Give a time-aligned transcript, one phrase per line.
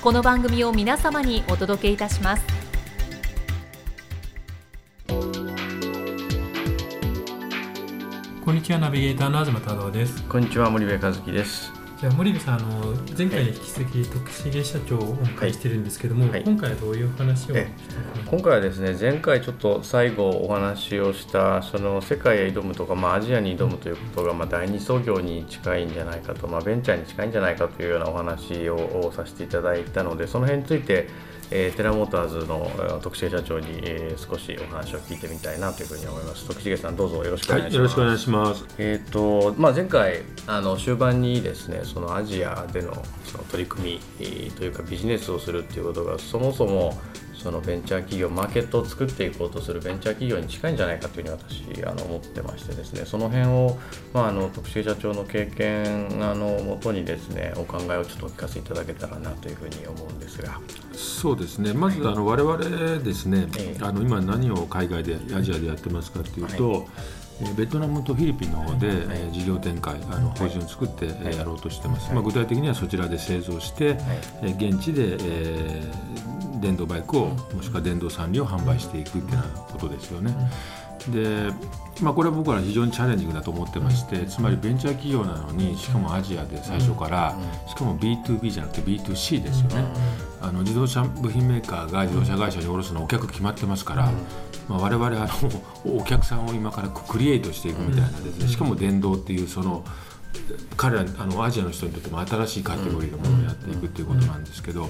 [0.00, 2.44] この番組を皆様にお届けいたします。
[8.44, 10.22] こんにちはナビゲーターの東太郎です。
[10.22, 17.56] こんにちは森部和樹ですじゃあ森部さんあの前回に引き続き徳重社長をお迎えしてるんですけども、はい、今回はどういう話を？
[18.26, 31.08] 今回はですね前回ちょっと最後お話をしたその世界へ挑むとか、まあ、アジアに挑むということが、まあ、第二創業に近いんじゃないかと、まあ、ベンチャーに近いんじゃないかというようなお話をさせていただいたのでその辺について
[31.50, 32.70] えー、テラモーターズの
[33.02, 36.46] 徳重社長に、えー、少しお話を聞いてみたいなというふうに思います。
[36.46, 37.72] 徳重さんどうぞよろしくお願いします。
[37.72, 38.64] はい、よろしくお願いします。
[38.78, 42.92] えっ、とまあ前回あの終盤にですねそのアジアでの
[43.24, 46.98] その取り組みというかビジネスをするっていうことがそもそも
[47.38, 53.04] そのベンチャー企業マーケットを作っていこうとするベンチャー企業に近いんじゃないかというふうに私あの思ってましてですね。
[53.04, 53.78] その辺を、
[54.12, 60.60] まあ、あの特殊社長の経験あのもとにですねお考えをちょっとお聞かせいただけたらなというふうに思うんですが。
[60.92, 61.72] そうですね。
[61.72, 62.58] まずあの我々
[63.02, 63.46] ですね、
[63.80, 66.86] あの今何を海外でアジアでやってますかというと、はい。
[67.56, 73.94] ベトナムとフィリピンの方で、はい、事業展開あの法人を作って、はい、やろうとしてます、はい、まあ、具体的にはそちらで製造して、は
[74.48, 80.34] い、現地で、えー、電動バイクをもしくは電動産業を販売していくっていうようなことですよね。
[81.08, 81.50] で
[82.00, 87.36] まあ、これは僕は非常にチャレンジングだと思ってまして、つまりベンチャー企業なのにしかもアジアで最初から、
[87.66, 89.84] しかも B2B じゃなくて B2C ですよね、
[90.40, 94.12] あの自動車部品メーカーが自動車会社に卸すのお客決まってますから、
[94.68, 95.10] まあ、我々あ
[95.84, 98.48] のお客さんを今からクリエイトしていくみたいなですね。
[98.48, 99.84] しかも電動っていうその
[100.76, 104.88] 彼らあのアジアの人にとっても新しいカテゴリーのものをやっていくっていうことなんですけど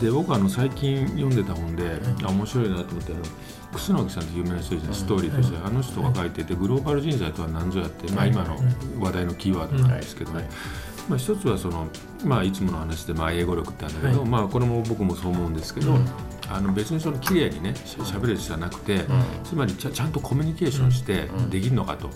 [0.00, 3.22] で僕はあの最近読んでた本で面白いなと思ってあの
[3.72, 8.56] 楠木さんって有名な人ですねストーリーとしてあの人が書いててグローバル人材とは何ぞやって、まあ、今の
[8.98, 10.48] 話題のキーワードなんですけどね、
[11.08, 11.88] まあ、一つはその、
[12.24, 15.98] まあ、いつもの話で、まあ、英語力ってあるんだけど、まあ、これも僕もそう思うんですけど、
[16.50, 19.00] あの別にその綺麗にねしゃべるじゃなくて、
[19.44, 22.10] つまりちゃちゃんとコミュニケーションしてできるのかと、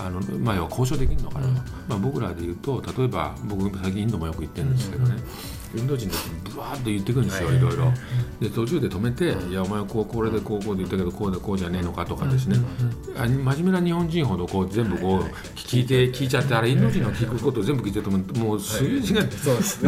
[0.00, 1.46] あのまあ、要は交渉できるのかと、
[1.88, 5.14] まあ、僕らで言うと例えば僕最近インドもよく行ってるんですけどね、
[5.74, 7.92] インド人たちぶわーっと言ってくるんですよ、いろいろ。
[8.40, 12.56] で途中で止めて「いやお前こうこれでこうこうで言ったけどこうでこうじゃねえのか」とかですね、
[13.16, 15.22] 真面目な日本人ほどこう全部こう
[15.56, 19.18] 聞いて聞いちゃってあれインド人の聞くことを全部聞いてるともうすげえ違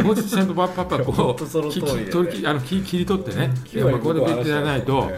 [0.01, 3.53] うもうちゃんとパッパッパこう切り取ってね
[3.91, 5.09] ここで言ってやらないと。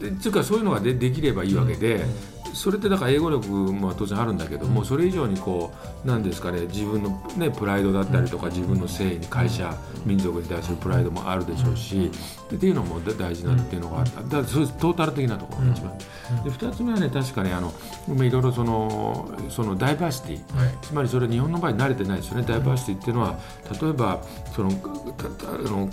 [0.00, 2.06] っていうかそういうのがでできればいいわけで、
[2.54, 5.72] それってだから英語力も当然あるんだけども、それ以上にこ
[6.04, 12.10] う何ですかね自分の、ね、プライドだったりとか自分の誠意に会社民族に対するプライドもあるでしょうし
[12.54, 14.22] っていうのも大事なっていうのがあった。
[14.22, 15.98] だからそういうトータル的なところが一番。
[16.44, 17.72] で2つ目はね確かにあの
[18.08, 20.40] いろいろそのそのダイバーシティ、
[20.82, 22.44] つまりそれ日本の場合慣れてないですよね。
[22.46, 23.38] ダイバーシティっていうのは
[23.80, 24.22] 例えば
[24.54, 25.88] そのあの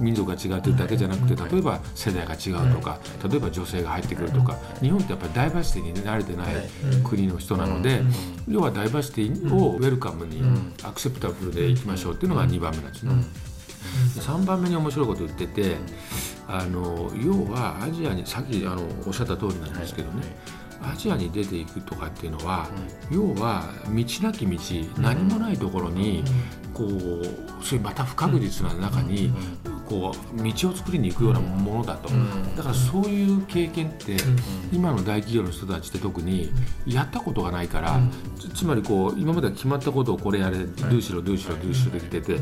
[0.00, 2.98] 民族が違うというだけじゃなくて例えば世代が違うとか
[3.28, 6.54] 例えば女性が入ってくるとか日本ってやっぱりダイバーシティに慣れてない
[7.04, 8.02] 国の人なので、
[8.48, 10.42] 要はダイバーシティをウェルカムに
[10.82, 13.12] アクセプタブルでいきましょうっていうのが2番目なんですね。
[14.18, 15.76] 3番目に面白いこと言ってて
[16.48, 20.22] あの要はアジアにさっきあのおっしゃった通りなんですけどね、
[20.82, 22.68] アジアに出ていくとかっていうのは、
[23.10, 24.58] 要は道なき道
[24.98, 26.24] 何もないところに
[26.74, 29.32] こうそういうまた不確実な中に
[29.92, 32.08] こう道を作りに行くようなものだと、
[32.56, 34.16] だからそういう経験って
[34.72, 36.50] 今の大企業の人たちって特に
[36.86, 38.00] やったことがないから、
[38.54, 42.40] つまりこう今までは決まったことをこれやれドゥーしろドゥーしろドゥーしろできててで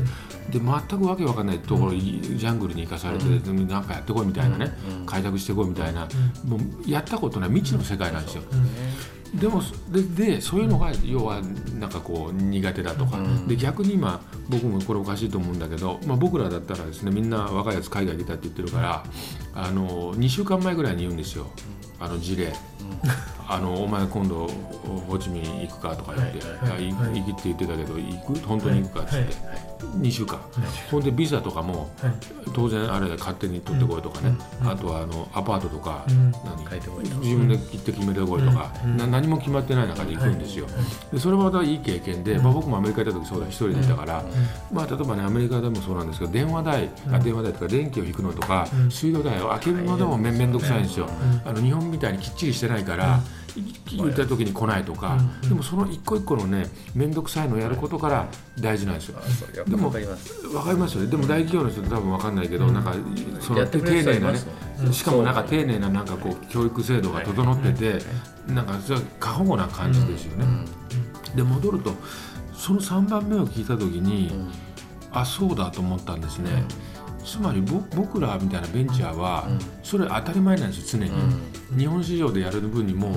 [0.53, 0.61] 全
[0.99, 4.71] くわけわかんないところジャングルに行かされてなんかやってこいみたいなね
[5.05, 6.07] 開拓してこいみたいな。
[6.45, 7.49] もうやったことない。
[7.49, 8.43] 未知の世界なんですよ。
[9.33, 11.41] でもででそういうのが要は
[11.79, 19.03] なんかこう苦手だとか、うん、で逆に今僕もこれおかしいと思うんだけど、まあ、僕らだったらですねみんな若いやつ海外出たって言ってるから
[19.53, 21.47] あの2週間前ぐらいに言うんですよ。
[21.99, 22.51] あの事例。
[23.53, 24.47] あのお前今度
[25.07, 28.47] ホーチミン行くかとか言って、はいはい、行きって言ってたけど行く？
[28.47, 29.33] 本当に行くかっつって、
[29.99, 30.39] 2週間、
[30.89, 31.89] ほんでビザとかも、
[32.53, 34.33] 当然あれ勝手に取ってこいとかね、
[34.63, 38.71] あとはあのアパートとか、自分で行って決めてこいとか、
[39.09, 40.65] 何も決まってない中で行くんですよ、
[41.11, 44.23] でそれはまたいい経験で、まあ、僕もアメリカ行った時そうだ一人でいたから、
[44.71, 51.09] まあ、例えばねアメリカでもそうなんですけど電話代、あ電話代とか電気を引くのとか、水道代を開けるのでもめんどくさいんですよ、
[51.43, 53.19] あの日本みたいにきっちりしてないから、
[53.55, 58.27] 言った時に来ないとか、うん、でもその一個一個のね面倒くさいのをやることから
[58.59, 59.19] 大事なんですよ。
[59.65, 60.07] でも分かり
[60.77, 60.97] ます。
[60.97, 61.09] よね。
[61.09, 62.93] でも大企業の人って多分分かんないけど、うん、なんか
[63.39, 64.39] その丁寧なね
[64.91, 67.99] しかもなんか丁寧ななんかこう教育制度が整ってて、
[68.47, 70.45] なんかそれ過保護な感じですよね。
[71.35, 71.93] で戻ると
[72.53, 74.31] その3番目を聞いた時に、
[75.11, 76.63] あそうだと思ったんですね。
[77.23, 79.47] つまり僕らみたいなベンチャーは
[79.83, 81.11] それ当たり前なんですよ常に、
[81.71, 83.15] うん、日本市場でやる分にも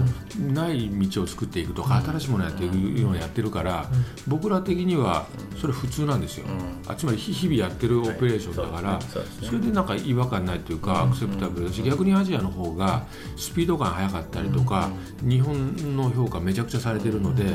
[0.53, 3.89] ない道を作っていくとか新しいものやっていくようなやってるから
[4.27, 5.27] 僕ら的には
[5.61, 6.47] それ普通なんですよ、
[6.87, 9.01] あつまり日々やってるオペレーションだから、
[9.43, 13.07] それでなんか違和感ないというかアクセプタブルだし逆にアジアの方が
[13.37, 14.91] スピード感速かったりとか
[15.23, 17.55] 日本の評価めちゃくちゃされてるので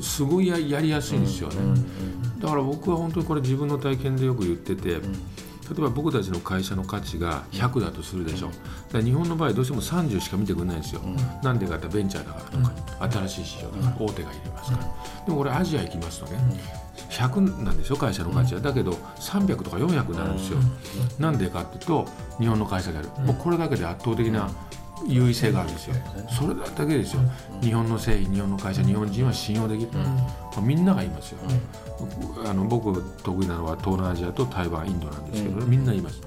[0.00, 1.56] すごいやりやすいんですよね。
[2.38, 4.98] だから僕は本当にこれ自分の体験でよく言ってて
[5.70, 8.50] 例えば僕たちの会社の価値が100だとするでしょ、う
[8.92, 11.00] だ日本の場合どうしても30しか見てくれないんですよ、
[11.44, 14.84] なんでかってベンチャーだからとか、新しい市場だから大手が入れますから、
[15.26, 16.38] でもこれアジア行きますとね、
[17.10, 20.58] 100なんですよ会社の価値は、だけど300とか400になるんですよ、
[21.20, 22.06] なんでかっていうと
[22.40, 24.50] 日本の会社である、もうこれだけで圧倒的な
[25.06, 25.96] 優位性があるんですよ。
[26.28, 27.22] それだけですよ。
[27.62, 29.90] 日本の製品日本の会社日本人は信用できる、
[30.56, 31.38] うん、みんなが言いますよ、
[32.40, 36.20] うん、あの僕得意なのは東南アジアと台湾インドなんですけど、うん、みんな言います、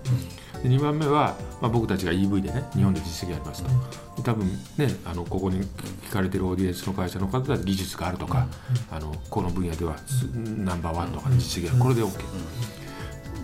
[0.61, 4.47] で2番目は、まあ、僕たちが EV でね日本で実績ありますと、多分
[4.77, 8.47] ねあのここに聞かれてるオーディエンスの会社の方は技術があるとか、
[8.91, 9.95] あのこの分野では
[10.35, 12.11] ナンバーワンとか実績があるこれで OK、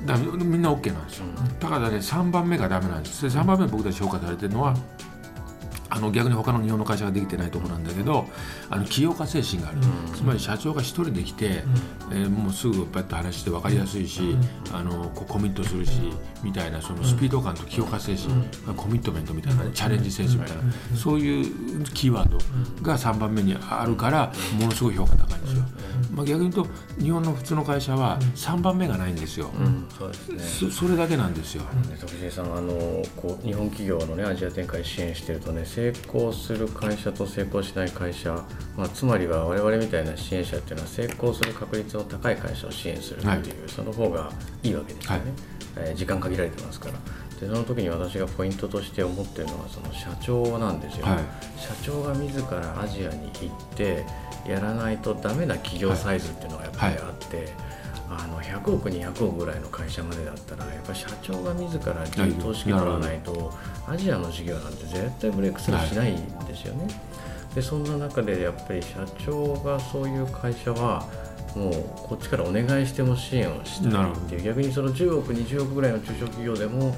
[0.06, 1.26] だみんな OK なんですよ。
[1.60, 3.24] だからね3番目がダメなんです。
[3.24, 4.76] で3番目僕たち評価されてるのは
[5.90, 8.28] あの逆に他の日本の会社ができてないところなんだけど
[8.70, 16.00] あの起業家精神がある、うん、つまり社長が一人で来て、うん、えー、もうすぐパッと話して分かりやすいし、うん、あのこコミットするし
[16.44, 20.64] みたいなそのスピード感と起業家精神、コミットメントみたいな、チャレンジ精神みたいな、
[20.96, 22.38] そういうキーワード
[22.82, 25.64] が3番目にあるからものすごい評価高いんですよ。
[26.12, 26.72] まあ、逆に言うと
[27.02, 29.52] 日本の普通の会社は3番目がないんですよ、
[29.98, 31.64] そうですね、それだけなんですよ。
[32.00, 38.34] 徳重さんあのこう日本企業の、ね、アジア展開支援してるとね成功する会社と成功しない会社、
[38.76, 44.30] まあ、つまりは我々みたいな支援者っていうのは成功する確率の高い会社を支援するっていう、はい、その方が
[44.62, 46.96] いいわけですよね、はい、えー、時間限られてますから。
[47.40, 51.18] でその時に私がポイントとして思ってるのはその社長なんですよ、はい、
[51.58, 54.06] 社長が自らアジアに行って
[54.46, 57.54] やらないとダメな企業サイズっていうのがやっぱりあって、
[58.10, 61.94] あの100億200億ぐらいの会社までだったらやっぱり社長が自ら
[62.42, 63.54] 投資金取らないと
[63.88, 66.88] アジアの事業なんて絶対ブレイクスルーしないんですよね。
[67.54, 71.08] でそんな中でやっぱり社長がそういう会社は
[71.56, 71.74] もう
[72.08, 76.96] こっちからお願いしても支援をしたいっていう逆にその10億20億ぐらいの中小企業でも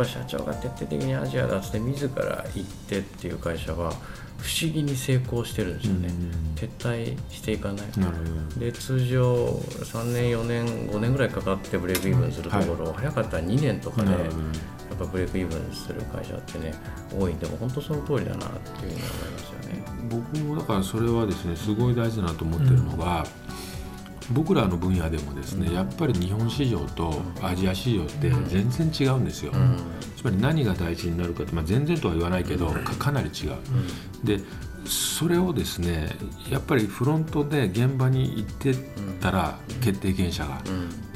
[0.00, 3.92] ぱ社長が徹底的にアジアだって自ら行ってっていう会社は
[4.38, 6.08] 不思議に成功してるんですよね、
[6.56, 7.86] 撤退していかない
[8.58, 14.20] で通常3年4年5年ぐらいかかってブレイクイーブンするところ、はい、早かったら2年とかで、やっ
[14.98, 16.72] ぱブレイクイーブンする会社ってね
[17.12, 19.84] 多いんでも本当その通りだなっていうふうに思いますよね。
[20.08, 23.39] 僕もだからそれはですねすごい大事だなと思ってるのが、うん、
[24.32, 29.76] 僕らの分野でもですね、うん、やっぱり日本市場とアジア市場って全然違うんですよ、うん。
[30.16, 33.56] つまり何が大事になるかって、まあ、全然とは言わないけどかかなり違う。
[34.24, 34.40] で
[34.86, 36.10] それをですね
[36.50, 38.74] やっぱりフロントで現場に行って
[39.20, 40.62] たら決定権者が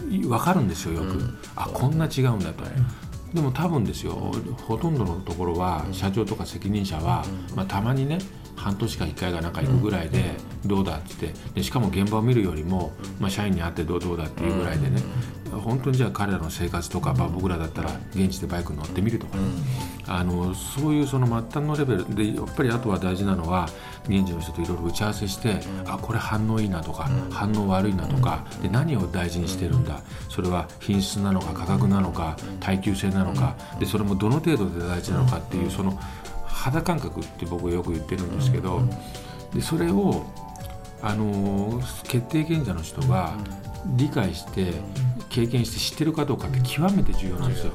[0.09, 1.19] 分かるんですよよく、
[1.57, 2.65] あこんな違うんだと。
[3.33, 4.13] でも多分ですよ
[4.63, 7.25] ほとんどのところは社長とか責任者は、
[7.57, 8.19] まあ、たまにね
[8.55, 15.03] 半年か1回がなんか行くぐらいでどうだってでしかも現場を見るよりも、まあ、社員に会ってどうどうだっていうぐらいでね
[15.51, 19.43] 本当にじゃあ彼らの生活とか、まあ、僕らだったら現地でバイクに乗ってみるとか、ね、
[20.07, 23.69] あのそういうその末端のレベルでやっぱりあとは大事なのは
[24.09, 35.99] 現地の人といろいろ打ち合わせして、あこれ反応いいなとか、反応悪いなとかで何を大事にしてるんだそれは品質なのか価格なのか耐久性なのかでそれもどの程度で大事なのかっていうその
[36.47, 38.83] 肌感覚って僕よく言ってるんですけど、
[39.55, 40.27] でそれを
[41.07, 43.35] あの決定権者の人が
[43.97, 44.73] 理解して
[45.29, 47.73] 経験して知ってるかどうかって極めて重要なんですよ。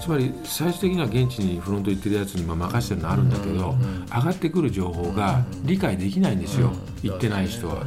[0.00, 7.84] つまり最終的には現地にフロント行ってるやつに任せてるのあるんだけど、上がってくる情報が理解できないんですよ、行ってない人は。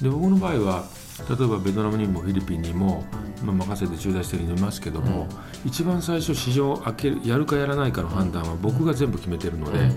[0.00, 0.84] で僕の場合は
[1.28, 3.04] 例えばベトナムにもフィリピンにも、
[3.42, 5.26] まあ、任せて駐在してる人いますけども、
[5.64, 9.90] 一番最初市場を開けるやるかやらないかの判断は僕が全部決めてるので、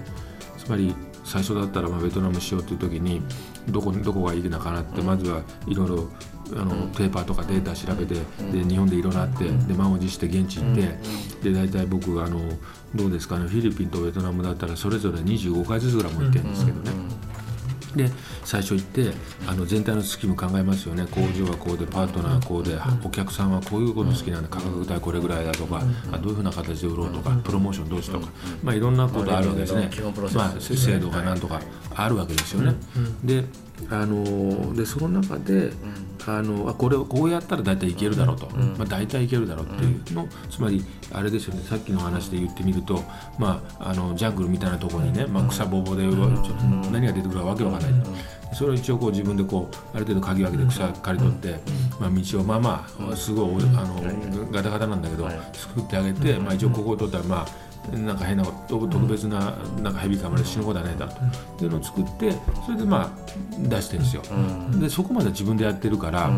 [0.57, 3.21] つまり最初だったらまあベトナムしようという時に
[3.69, 6.09] どこどこがいいのかなってまずはいろいろ
[6.53, 8.13] あのペーパーとかデータ調べて
[8.51, 12.39] で日本でいろいろあってで満を持して現地行ってで大体僕があの
[12.93, 16.91] どうですかねフィリピンとベトナムだったらそれぞれ25回ずつぐらいも行ってるんですけどね。
[17.95, 18.09] で
[18.43, 19.11] 最初行って
[19.47, 21.05] あの全体のスキーム考えますよね。
[21.09, 28.27] 工場はこうでパートナーはこうでお客さんはこういうこと好きなんで価格帯これぐらいだとかあどういうふうな形で売ろうとかプロモーションどうしとか、
[28.63, 29.89] まあ、いろんなことあるわけですね、
[30.33, 31.61] まあ、制度がなんとか
[31.95, 32.75] あるわけですよね。
[33.23, 33.45] で
[33.89, 35.71] あのでその中で、
[36.27, 41.61] あのあこれをこうやったら大体いけるだろうと、まあ、大体いけるだろうっていうの、つまりあれですよね。
[41.63, 43.03] さっきの話で言ってみると、
[43.37, 46.03] まあ、あのジャングルみたいなところにね、まあ、草ぼうぼうで、
[46.91, 47.91] 何が出てくるかわけわかんない、
[48.53, 51.59] それを一応こう自分でこうある程度鍵を開けて草刈り取って、
[51.99, 54.01] まあ、道をまあまあすごいあの
[54.51, 57.47] ガタガタなんだけど作ってあげて、まあ、一応ここを取ったらまあ
[57.91, 60.75] なんか変な特別ななんかヘビかまで死ぬこと。
[60.75, 61.07] はないだ
[61.57, 62.33] というのを作って
[62.65, 63.09] それでまあ
[63.57, 64.21] 出してるんですよ。
[64.79, 66.29] でそこまで自分でやってるから、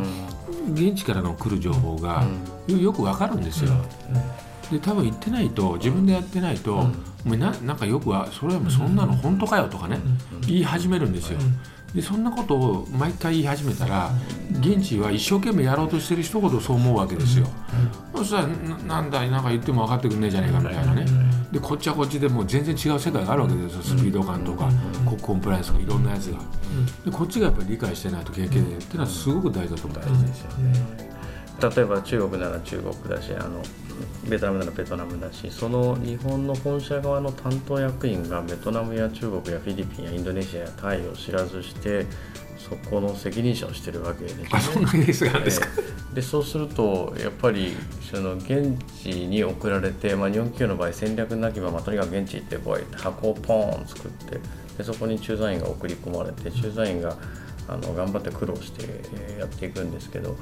[0.74, 2.24] 現地からの来る情報が
[2.68, 3.72] よくわかるんですよ。
[4.72, 10.00] で多分言ってないと自分でやってないと、もうななんかよくはそれはもうそんなの本当かよとかね、
[10.46, 11.40] 言い始めるんですよ。
[11.96, 14.12] でそんなことを毎回言い始めたら
[14.60, 17.48] 現地は一生懸命やろうとしてる人ほどそう思うわけですよ。
[18.14, 21.06] そしたらなんだなんか言っても分かってくんねえじゃねえかみたいなね。
[21.52, 23.82] でこっちはこっちでもう全然違う世界があるわけですよ。
[23.82, 24.70] スピード感とか、
[25.22, 26.40] コンプライアンスとかいろんなやつが。
[27.06, 30.00] でこっちがやっぱり理解してないと経験でっていうのはすごく大事だと思う。
[30.00, 31.08] 大事ですよね
[31.60, 33.64] 例えば中国なら中国だしあの
[34.30, 42.06] ベトナムならベトナムだしその日本の本社側の担当役員がベトナムや中国やフィリピンやインドネシアやタイを知らずして
[42.58, 45.68] そこの責任者をしてるわけです、ね、あそんなケースがあるんですか、
[46.14, 47.76] でそうするとやっぱり
[48.10, 54.40] その現地に送られて、まあ、日本企業の場合戦略なきままとにかく現地行ってこう箱をポーン作って
[54.78, 57.18] でそこに駐在員が送り込まれて駐在員が
[57.68, 58.84] あの頑張って苦労して
[59.40, 60.38] やっていくんですけど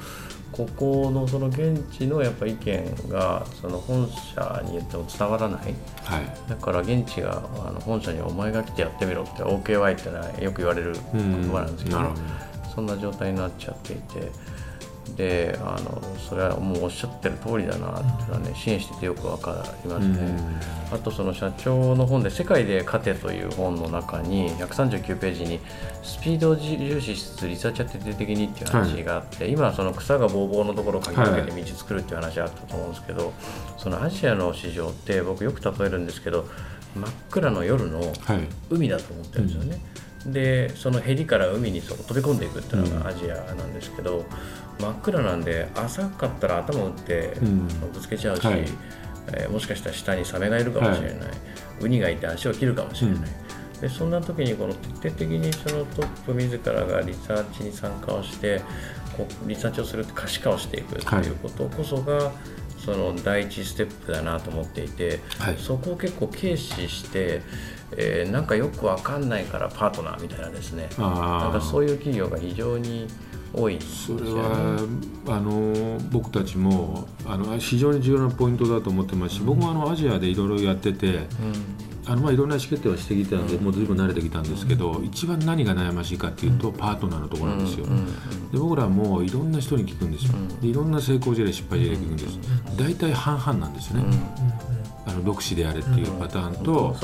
[0.51, 11.99] ここのその現地のやっぱ意見がその本社に言っても伝わらない、はい、だから現地があの本社に「お前が来てやってみろ」って OKY ってのはよく言われる言葉なんですけど、
[12.73, 14.31] そんな状態になっちゃっていて。
[15.15, 20.15] であのそれはもうおっしゃってる通りだなっていうのはね支援しててよく分かりますね。
[20.91, 25.59] あとその社長の本で「世界で勝て」という本の中に139ページに
[26.03, 33.33] スピードを重視しつつリサーチャー徹底的にっていう話があって、はい、今その草がぼうぼうのところをかき分けて道作るっていう話あったと思うんですけど、はい、
[33.77, 36.45] そのアジアの市場って僕よく例えるんですけど
[36.95, 38.01] 真っ暗の夜の
[38.69, 39.69] 海だと思ってるんですよね。
[39.69, 39.83] はいうん、
[40.25, 44.25] でそのヘリから海にそ飛び込んでいくっていうのがアジアなんですけど、
[44.79, 47.37] 真っ暗なんで浅かったら頭打って
[47.93, 48.65] ぶつけちゃうし、うんはい、
[49.33, 51.29] えー、もしかしたら下にサメがいるかもしれない、はい、
[51.81, 53.19] ウニがいて足を切るかもしれない、
[53.75, 58.61] うん、でそんな時にこの徹底的にそのトップ自らがリサーチに参加をして
[59.17, 62.33] こうリサーチをするって可視化をしていくということこそが、はい、
[62.83, 65.21] その第一ステップだなと思っていて、
[65.57, 67.41] そこを結構軽視して、
[67.97, 70.89] えー、なんかよく分かんないからパートナーみたいなですね。
[70.97, 73.07] なんかそういう企業が非常に
[73.53, 74.79] 多い、ね、それは
[75.27, 81.25] あの僕たちもあの非常に重要なポイントだと思ってますし、うん、僕もあのアジアでいろいろやってて、うん、
[82.05, 87.85] あのまあいろんな意思決定はしてきたので、うん、もうずいぶん慣れてきたんですけど、一番何が悩ましいかっていうと、パートナーのところなんですよ、
[88.51, 92.39] で僕らもいろんな人に聞くんですよ、でいろんな成功事例失敗事例聞くんです。
[92.77, 94.84] 大体半々なんですよね、あ
[95.15, 96.95] の独身であれっていうパターンと、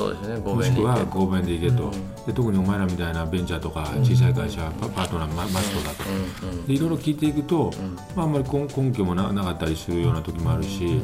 [0.54, 1.52] もしくは合弁で。
[1.52, 1.90] いけと、
[2.26, 7.72] で特にお前らみたいなベンチャーとか小さい会社、パートナーマストだと、でいろいろ聞いていくと、
[8.16, 11.00] まあ、あんまり根拠もなかったりするような時もあるし、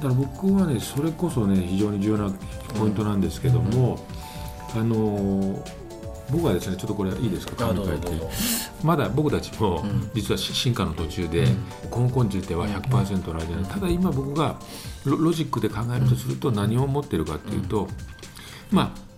[0.00, 2.30] だから僕はねそれこそね非常に重要な
[2.78, 4.00] ポイントなんですけども、
[4.74, 5.62] あの
[6.30, 7.66] 僕はですねちょっとこれいいですか？
[7.66, 8.08] 紙書いて。
[8.82, 11.46] まだ僕たちも実は進化の途中で、
[11.90, 14.56] 根根については100%の間にただ今僕が
[15.04, 17.88] ロジックで考えるとすると何を持ってるかっていうと、
[18.70, 19.08] まあ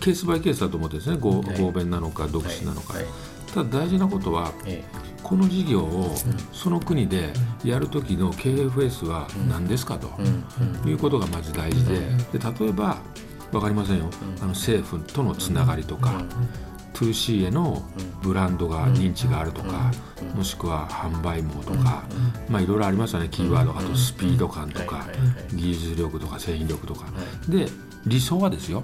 [0.00, 1.40] ケースバイケースだと思ってですね合
[1.72, 2.94] 弁なのか独身なのか、
[3.52, 4.52] ただ大事なことは、
[5.22, 6.14] この事業を
[6.52, 7.32] その国で
[7.64, 10.08] やる時の KFS は何ですかと
[10.88, 12.00] いうことがまず大事で
[12.32, 12.98] で例えば
[13.52, 14.10] 分かりませんよ。
[14.40, 16.22] あの政府とのつながりとか
[16.94, 17.82] 2C への
[18.22, 19.90] ブランドが認知があるとか、
[20.34, 22.04] もしくは販売網とか、
[22.48, 23.28] まあいろいろありますよね。
[23.30, 25.06] キーワードあとスピード感とか、
[25.54, 27.06] 技術力とか製品力とか、
[27.48, 27.68] で
[28.06, 28.82] 理想はですよ、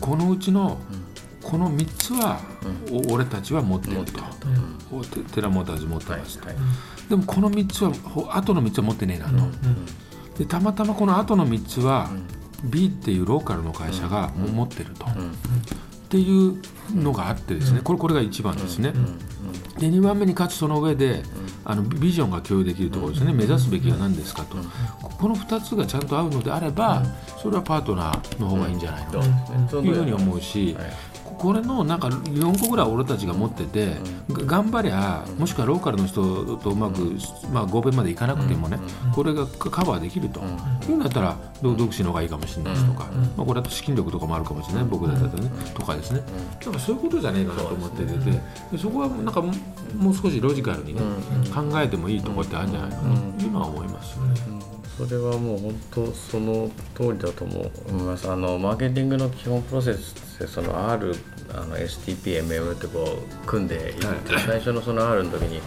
[0.00, 0.78] このうちの
[1.42, 2.40] この3つは、
[3.10, 6.48] 俺たちは持ってると、テラモーターズ持ってますと、
[7.08, 7.90] でもこの3つは
[8.36, 9.34] 後の3つは持ってねえなと、
[10.38, 12.10] でたまたまこの後の3つは、
[12.64, 15.08] B っていうローカルの会社が持ってると、っ
[16.08, 16.60] ていう
[16.94, 17.80] のがあってですね。
[17.82, 18.92] これこれが1番ですね。
[19.78, 21.22] で2番目にかつその上で
[21.64, 23.32] あのビジョンが共有できるところですね。
[23.32, 24.56] 目指すべきは何ですかと。
[25.02, 27.02] この2つがちゃんと合うのであれば
[27.40, 29.68] それはパートナーの方がいいんじゃないの？
[29.68, 30.76] というふうに思うし
[31.40, 33.96] これのなんか4個ぐらい俺たちが持ってて、
[34.28, 37.16] うん、頑張りゃもしくはローカルの人とうまく、
[37.50, 38.78] まあ、合弁までいかなくてもね、
[39.14, 43.06] これがカバーできると、いうんだったら独身の方がいいかもしれないですとか、
[43.38, 46.20] まあ、これだと資金力とかもあるかもしれない僕だったらね、とかですね。
[46.58, 48.12] だからそういうことじゃねえかなと思ってて
[48.72, 49.50] でそこはなんかも
[50.10, 51.00] う少しロジカルにね、
[51.54, 53.18] 考えてもいいところってあるんじゃないかな。
[53.38, 54.18] というのは思います。
[54.18, 54.79] よね。
[54.96, 58.30] それはもう本当その通りだと思います。
[58.30, 61.14] あのマーケティングの基本プロセスってその R
[61.54, 65.60] あの STPMM ってこう組んでいるって、はい、最初のその R の時に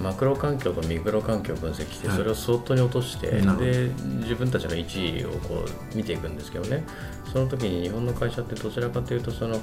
[0.00, 6.84] マクロ環境とミクロ環境を分析してそれをスロットに落として、はい、で自分たちの1位をこう見ていくんですけどね。
[7.32, 9.60] その時に日本の会社ってどちらかというとその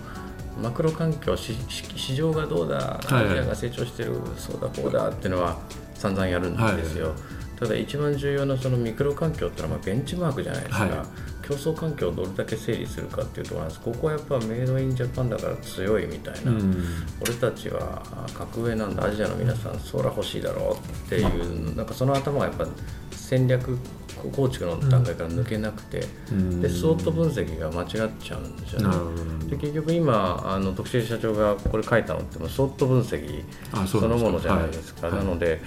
[0.62, 5.60] マクロ環境市場がどうだアジアが成長してる、そうだこうだっていうのは
[5.96, 7.10] 散々やるんですよ。
[7.10, 16.86] はいただ一番重要なそのミクロ環境ってのはまあベンチマークじゃないですか、はい、競争環境をどれだけ整理するかっていうところなんですここはやっぱメイドインジャパンだから強いみたいな、うん、
[17.22, 19.06] 俺たちは格上なんだ。
[19.06, 22.68] アジアの皆さんそら欲しいだろうっていう、なんかその頭がやっぱ
[23.12, 23.78] 戦略
[24.18, 29.50] 構築の段階から抜けなくて、うん、でット分析が間違っちゃうんですよね。
[29.50, 33.44] で結局今あの特殊社長がこれ書いたのってスウォット分析
[33.88, 35.10] そのものじゃないですか。
[35.10, 35.62] なので、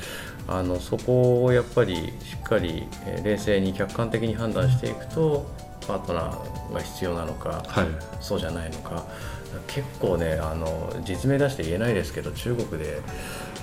[0.48, 2.84] あのそこをやっぱりしっかり
[3.22, 5.46] 冷静に客観的に判断していくと
[5.86, 7.86] パートナーが必要なのか、はい、
[8.20, 9.04] そうじゃないのか。
[9.66, 13.00] 結構ねあの実名出して言えないですけど中国で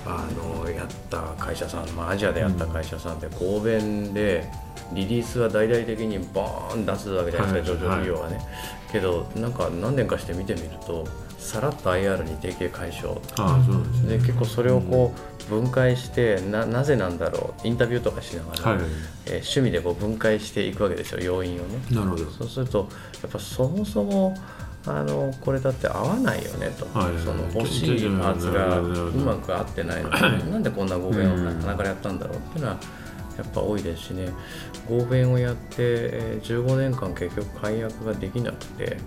[0.05, 0.25] あ
[0.63, 4.49] のやった会社さん、まあ、アジアでやった会社さんで合弁で
[4.93, 8.45] リリースは大々的にボーン出すわけじゃないですか、上場企業はね、はい、
[8.91, 13.15] けどなんか何年かして見てみるとさらっと IR に提携解消。
[14.07, 15.13] で、ね、結構それをこ
[15.47, 18.79] う分解してななぜなんだろうインタビューとかしながら、はい、
[19.27, 21.79] えー、趣味でこう分解していくわけですよ要因をね。
[21.91, 22.25] なるほど。
[22.31, 22.89] そうすると
[23.21, 24.35] やっぱそもそも
[24.85, 32.77] あのこれだって合わないよねと、はい、その欲しいパーツがうまく合ってないのに、なんでこんな合弁をなかなかやったんだろうっていうのは
[33.37, 34.29] やっぱ多いですしね。
[34.89, 38.97] 合弁をやって15年間結局解約ができなくて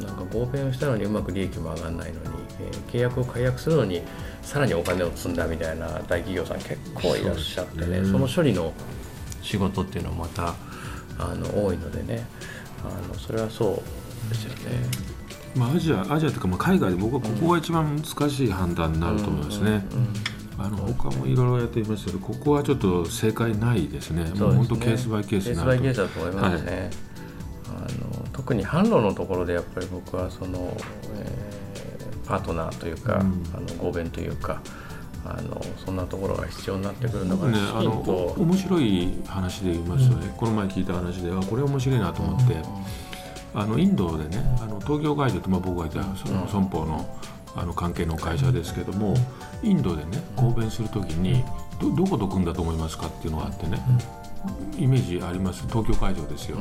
[0.00, 2.26] なんか合弁をしたのにうまく利益も上がらないのに、
[2.60, 4.02] えー、契約を解約するのに
[4.42, 8.04] さらにお金を積んだみたいな大企業さん結構いらっしゃってね。
[8.04, 8.72] その処理の
[9.42, 10.54] 仕事っていうのはまた
[11.18, 12.26] あの多いのでね。
[12.84, 13.82] あのそれはそ
[14.26, 14.76] うですよね。
[15.54, 19.84] まあ、アジアアジアというかまあ海外で僕はここが一番難しい判断になると思いますね。
[20.64, 24.24] あの他もいろいろやっていますけどここはちょっと正解ないですね。
[24.38, 25.46] もう本当ケースバイケース。
[25.46, 26.72] ケースバイケースだと思いますね。
[26.72, 26.90] はい。
[27.68, 30.76] あの特に販路のところでやっぱり僕はその、
[31.14, 34.60] えー、パートナーというか、うん、あの合弁というか
[35.24, 38.00] あのそんなところが必要になってくるのが、ね、あの
[38.36, 47.18] 面白い話で言いますとね、うん、この前聞いた話ではこれ面白いなと思って、うん、あのインドでねあの東京会場って、まあ、僕がいたその損保の
[47.54, 49.14] あの関係の会社ですけども
[49.62, 51.44] インドでね合弁するときに
[51.80, 53.78] どどこと組んだと思いますかっていうのがあってね
[54.76, 55.66] イメージあります？
[55.68, 56.58] 東京会場ですよ。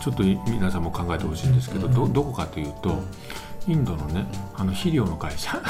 [0.00, 3.02] ちょっと皆さんも考えてほしいんですけど、どどこかというと、
[3.68, 5.62] インドのねあの肥料の会社。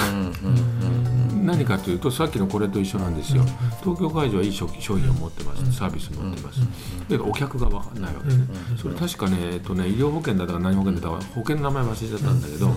[1.42, 3.44] 何かというとさっきのこれと一緒なんですよ。
[3.82, 5.72] 東京会場はいい商品を持ってます。
[5.72, 6.60] サービス持ってます。
[6.60, 6.66] だ
[7.08, 8.34] けどお客が分かんないわけで
[8.76, 8.82] す。
[8.82, 12.70] それ確かね,、えっとね医療保険だとか何保険だとか保険の名前忘れちゃったんだけど、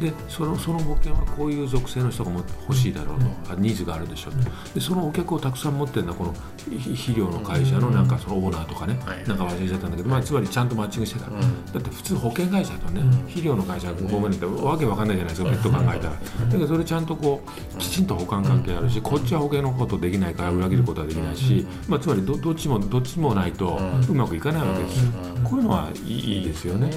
[0.00, 4.50] でそのその保険はこういう属性の人がも欲しいだろうと、ニーズがあるでしょうと。
[4.74, 6.34] でそのお客をたくさん持ってるのはこの
[6.78, 11.36] 肥料の会社のなんかそのオーナーとかね、なんか忘れちゃったんだけど、まあ、つまりちゃんとマッチングしてた、だ
[11.78, 16.12] って普通保険会社とね、肥料の会社がごめんってわけわかんないじゃないですか、ペット考えたら。
[16.12, 16.18] だ
[16.50, 17.42] けどそれちゃんとこ
[17.74, 25.12] うきちんと保管関係あるしこっちは保険のことできないから裏切ることはできないし、まあ、つまりどどっちもどっちもないとうまくいかないわけですよ。
[25.44, 26.90] こういうのはいいですよね。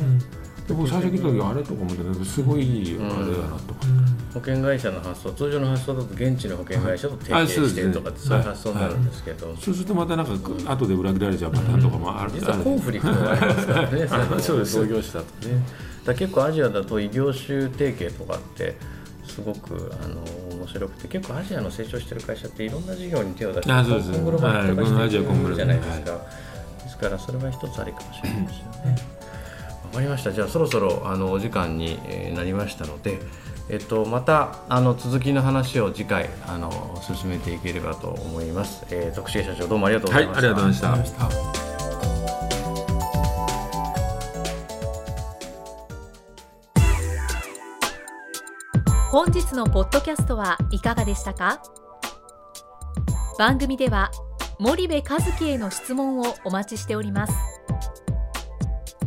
[0.67, 9.55] で僕最初聞いた時あれとか思ってすごいあれだなと、うん、保険会社の発想通常の発想だと現地の保険会社と提携してるとかそういう発想になるんですけど、はい。
[9.55, 14.07] はい、そうするとまたなんか後で裏切られちゃうパターンとかもある、実はコンフリクトがありますからね。
[14.39, 15.65] そうです同業種だとね。
[16.05, 18.75] だ結構アジアだと異業種提携とかって
[19.25, 20.21] すごくあの
[20.57, 24.11] 面白くて結構アジアの成長してる会社っていろんな事業に手を出してあそうです。
[24.11, 25.17] コングロマート化はいして
[25.49, 26.01] るじゃないですはい。
[26.01, 26.11] か、
[26.83, 29.22] ですからそれは一つありかもしれないですよね。
[29.93, 33.19] わかりましたじゃあそろそろあのお時間にえーなりましたので、
[33.69, 38.85] えっと、またあの続きの話を次回あの進めていければと思います。
[38.89, 40.47] えー、徳重社長どうもありがとうごはいざいました。
[40.47, 41.73] ありがとうございましたありがとうございました
[49.11, 51.61] 本日のポッドキャストはいかがでしたか？
[53.37, 54.09] 番組では
[54.59, 57.33] 森部和樹への質問をお待ちしております